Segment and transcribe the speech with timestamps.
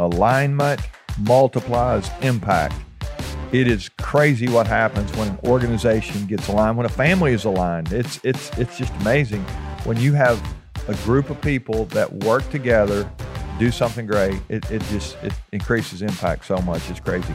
[0.00, 0.80] alignment
[1.18, 2.74] multiplies impact.
[3.52, 7.92] It is crazy what happens when an organization gets aligned, when a family is aligned.
[7.92, 9.42] It's it's it's just amazing
[9.84, 10.40] when you have
[10.88, 13.10] a group of people that work together,
[13.58, 14.40] do something great.
[14.48, 16.88] It, it just it increases impact so much.
[16.90, 17.34] It's crazy.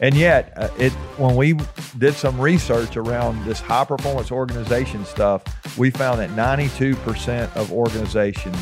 [0.00, 1.56] And yet, uh, it when we
[1.98, 5.42] did some research around this high performance organization stuff,
[5.78, 8.56] we found that 92% of organizations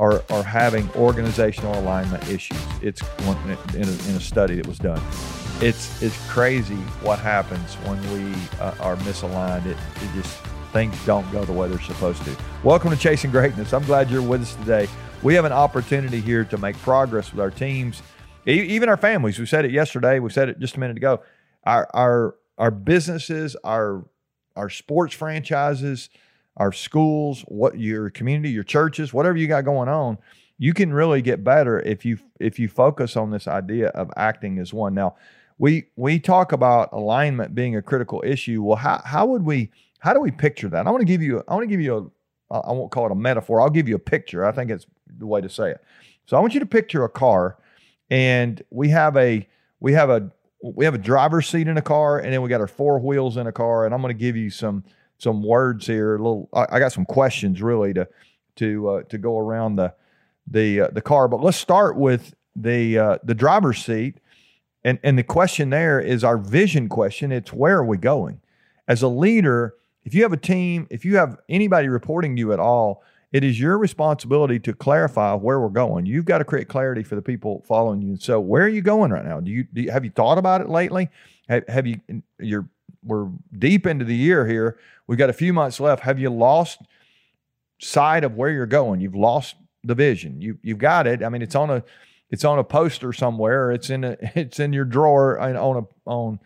[0.00, 2.58] are, are having organizational alignment issues.
[2.80, 5.00] It's in, a, in a study that was done.
[5.60, 9.66] It's it's crazy what happens when we uh, are misaligned.
[9.66, 10.38] It, it just
[10.72, 12.34] things don't go the way they're supposed to.
[12.64, 13.74] Welcome to Chasing Greatness.
[13.74, 14.88] I'm glad you're with us today.
[15.22, 18.02] We have an opportunity here to make progress with our teams,
[18.46, 19.38] even our families.
[19.38, 20.18] We said it yesterday.
[20.18, 21.22] We said it just a minute ago.
[21.64, 24.06] Our our our businesses, our
[24.56, 26.08] our sports franchises,
[26.60, 30.18] our schools, what your community, your churches, whatever you got going on,
[30.58, 34.58] you can really get better if you if you focus on this idea of acting
[34.58, 34.92] as one.
[34.94, 35.16] Now,
[35.56, 38.62] we we talk about alignment being a critical issue.
[38.62, 39.70] Well, how how would we
[40.00, 40.86] how do we picture that?
[40.86, 42.12] I want to give you I want to give you
[42.50, 43.62] a I won't call it a metaphor.
[43.62, 44.44] I'll give you a picture.
[44.44, 45.82] I think it's the way to say it.
[46.26, 47.56] So I want you to picture a car
[48.10, 49.48] and we have a
[49.80, 50.30] we have a
[50.62, 53.38] we have a driver's seat in a car and then we got our four wheels
[53.38, 54.84] in a car and I'm going to give you some
[55.20, 56.14] some words here.
[56.14, 58.08] A little, I, I got some questions really to
[58.56, 59.94] to uh, to go around the
[60.46, 61.28] the uh, the car.
[61.28, 64.18] But let's start with the uh, the driver's seat,
[64.84, 67.32] and and the question there is our vision question.
[67.32, 68.40] It's where are we going?
[68.88, 72.52] As a leader, if you have a team, if you have anybody reporting to you
[72.52, 76.06] at all, it is your responsibility to clarify where we're going.
[76.06, 78.16] You've got to create clarity for the people following you.
[78.16, 79.40] So, where are you going right now?
[79.40, 81.08] Do you, do you have you thought about it lately?
[81.48, 82.00] Have, have you?
[82.38, 82.68] You're
[83.02, 84.78] we're deep into the year here.
[85.06, 86.02] We've got a few months left.
[86.02, 86.80] Have you lost
[87.78, 89.00] sight of where you're going?
[89.00, 90.40] You've lost the vision.
[90.40, 91.22] You you've got it.
[91.22, 91.82] I mean, it's on a
[92.30, 93.72] it's on a poster somewhere.
[93.72, 96.40] It's in a it's in your drawer and on a on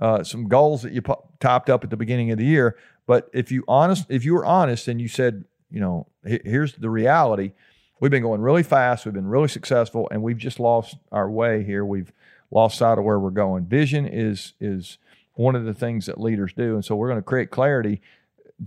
[0.00, 1.02] uh, some goals that you
[1.40, 2.76] topped up at the beginning of the year.
[3.06, 6.90] But if you honest if you were honest and you said, you know, here's the
[6.90, 7.52] reality.
[8.00, 9.04] We've been going really fast.
[9.04, 11.84] We've been really successful, and we've just lost our way here.
[11.84, 12.12] We've
[12.50, 13.66] lost sight of where we're going.
[13.66, 14.98] Vision is is
[15.42, 16.74] one of the things that leaders do.
[16.74, 18.00] And so we're going to create clarity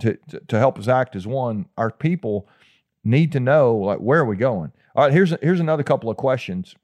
[0.00, 1.66] to, to, to, help us act as one.
[1.78, 2.48] Our people
[3.02, 4.72] need to know like where are we going?
[4.94, 6.74] All right, here's here's another couple of questions.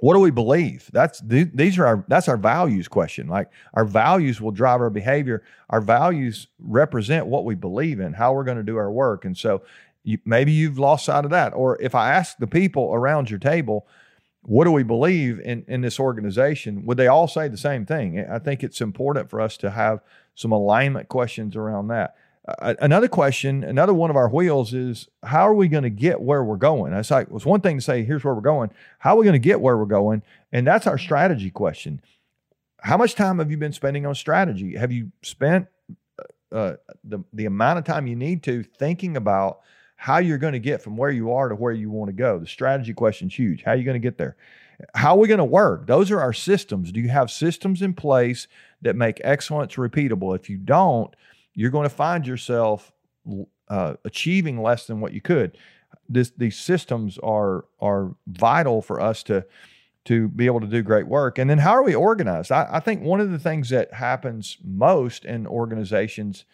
[0.00, 0.90] What do we believe?
[0.92, 3.28] That's these are our that's our values question.
[3.28, 5.42] Like our values will drive our behavior.
[5.70, 9.24] Our values represent what we believe in, how we're going to do our work.
[9.24, 9.62] And so
[10.04, 11.50] you, maybe you've lost sight of that.
[11.50, 13.86] Or if I ask the people around your table,
[14.48, 16.86] what do we believe in, in this organization?
[16.86, 18.18] Would they all say the same thing?
[18.18, 20.00] I think it's important for us to have
[20.34, 22.16] some alignment questions around that.
[22.46, 26.22] Uh, another question, another one of our wheels is how are we going to get
[26.22, 26.94] where we're going?
[26.94, 28.70] It's like, it's one thing to say, here's where we're going.
[29.00, 30.22] How are we going to get where we're going?
[30.50, 32.00] And that's our strategy question.
[32.80, 34.76] How much time have you been spending on strategy?
[34.76, 35.66] Have you spent
[36.50, 39.60] uh, uh the, the amount of time you need to thinking about
[40.00, 42.38] how you're going to get from where you are to where you want to go.
[42.38, 43.64] The strategy question is huge.
[43.64, 44.36] How are you going to get there?
[44.94, 45.88] How are we going to work?
[45.88, 46.92] Those are our systems.
[46.92, 48.46] Do you have systems in place
[48.80, 50.36] that make excellence repeatable?
[50.36, 51.14] If you don't,
[51.52, 52.92] you're going to find yourself
[53.68, 55.58] uh, achieving less than what you could.
[56.08, 59.44] This, these systems are are vital for us to
[60.04, 61.38] to be able to do great work.
[61.38, 62.52] And then how are we organized?
[62.52, 66.44] I, I think one of the things that happens most in organizations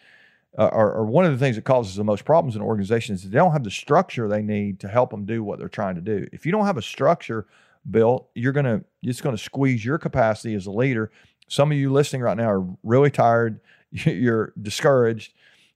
[0.57, 3.51] uh, one of the things that causes the most problems in organizations is they don't
[3.51, 6.27] have the structure they need to help them do what they're trying to do.
[6.31, 7.45] If you don't have a structure
[7.89, 11.11] built, you're gonna it's to squeeze your capacity as a leader.
[11.47, 13.59] Some of you listening right now are really tired.
[13.91, 15.33] You're discouraged.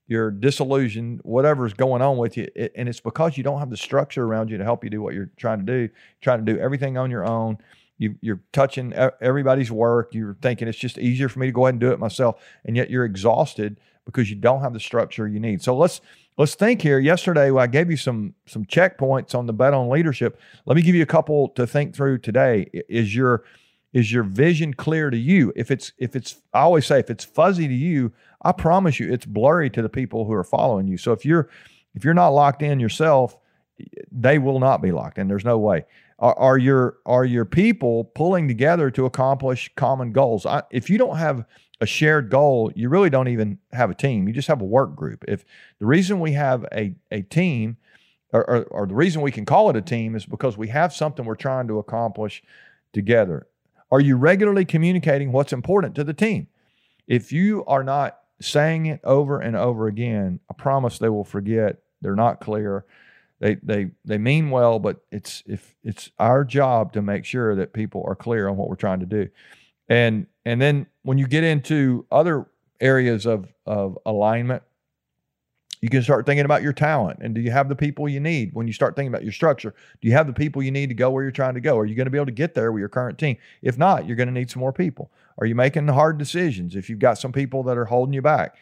[0.08, 1.22] You're disillusioned.
[1.24, 4.50] Whatever's going on with you, it, and it's because you don't have the structure around
[4.50, 5.94] you to help you do what you're trying to do.
[6.20, 7.60] Trying to do everything on your own.
[8.00, 10.14] You, you're touching everybody's work.
[10.14, 12.76] You're thinking it's just easier for me to go ahead and do it myself, and
[12.76, 15.62] yet you're exhausted because you don't have the structure you need.
[15.62, 16.02] So let's
[16.38, 16.98] let's think here.
[16.98, 20.40] Yesterday I gave you some some checkpoints on the bet on leadership.
[20.66, 22.68] Let me give you a couple to think through today.
[22.88, 23.44] Is your
[23.94, 25.52] is your vision clear to you?
[25.56, 28.12] If it's if it's I always say if it's fuzzy to you,
[28.42, 30.98] I promise you it's blurry to the people who are following you.
[30.98, 31.50] So if you're
[31.96, 33.38] if you're not locked in yourself,
[34.12, 35.28] they will not be locked in.
[35.28, 35.86] There's no way.
[36.20, 40.46] Are, are your are your people pulling together to accomplish common goals?
[40.46, 41.46] I, if you don't have
[41.82, 44.28] a shared goal, you really don't even have a team.
[44.28, 45.24] You just have a work group.
[45.28, 45.46] If
[45.80, 47.78] the reason we have a, a team,
[48.34, 50.94] or, or, or, the reason we can call it a team, is because we have
[50.94, 52.44] something we're trying to accomplish
[52.92, 53.48] together.
[53.92, 56.48] Are you regularly communicating what's important to the team?
[57.08, 61.78] If you are not saying it over and over again, I promise they will forget.
[62.02, 62.86] They're not clear.
[63.40, 67.74] They they they mean well, but it's if it's our job to make sure that
[67.74, 69.30] people are clear on what we're trying to do.
[69.88, 72.48] And and then when you get into other
[72.82, 74.64] areas of of alignment,
[75.82, 78.54] you can start thinking about your talent and do you have the people you need?
[78.54, 80.96] When you start thinking about your structure do you have the people you need to
[80.96, 81.78] go where you're trying to go?
[81.78, 83.38] Are you going to be able to get there with your current team?
[83.62, 85.12] If not you're going to need some more people.
[85.38, 86.76] Are you making hard decisions?
[86.76, 88.58] If you've got some people that are holding you back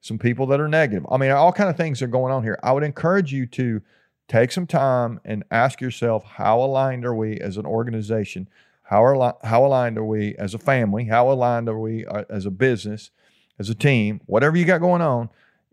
[0.00, 1.06] some people that are negative.
[1.10, 2.58] I mean all kind of things are going on here.
[2.62, 3.82] I would encourage you to
[4.30, 8.48] take some time and ask yourself how aligned are we as an organization
[8.84, 12.50] how, how aligned are we as a family how aligned are we uh, as a
[12.50, 13.10] business
[13.58, 15.28] as a team whatever you got going on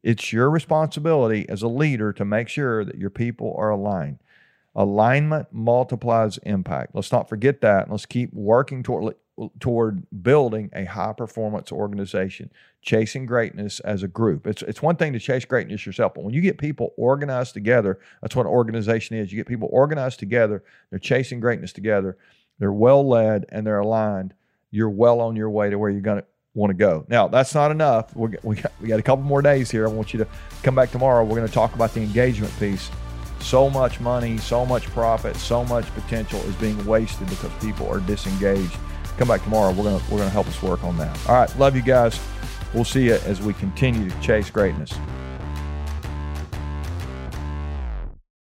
[0.07, 4.19] it's your responsibility as a leader to make sure that your people are aligned.
[4.73, 6.95] Alignment multiplies impact.
[6.95, 7.91] Let's not forget that.
[7.91, 9.15] Let's keep working toward
[9.59, 12.51] toward building a high performance organization,
[12.81, 14.47] chasing greatness as a group.
[14.47, 17.99] It's it's one thing to chase greatness yourself, but when you get people organized together,
[18.21, 19.31] that's what an organization is.
[19.31, 22.17] You get people organized together, they're chasing greatness together,
[22.59, 24.33] they're well led and they're aligned.
[24.71, 27.05] You're well on your way to where you're going to want to go.
[27.07, 28.13] Now, that's not enough.
[28.15, 29.87] We're, we, got, we got a couple more days here.
[29.87, 30.27] I want you to
[30.63, 31.23] come back tomorrow.
[31.23, 32.89] We're going to talk about the engagement piece.
[33.39, 37.99] So much money, so much profit, so much potential is being wasted because people are
[38.01, 38.77] disengaged.
[39.17, 39.71] Come back tomorrow.
[39.71, 41.17] We're to we're to help us work on that.
[41.27, 42.19] All right, love you guys.
[42.73, 44.93] We'll see you as we continue to chase greatness.